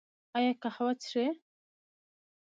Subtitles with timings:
[0.37, 1.25] ایا قهوه څښئ؟